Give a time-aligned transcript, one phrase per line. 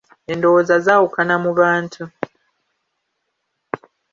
[0.31, 2.03] Endowooza zaawukana mu bantu.